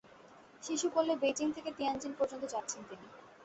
শিশু 0.63 0.87
কোলে 0.89 1.13
বেইজিং 1.21 1.47
থেকে 1.53 1.69
তিয়ানজিন 1.77 2.13
পর্যন্ত 2.19 2.43
যাচ্ছেন 2.53 2.81
তিনি। 2.89 3.07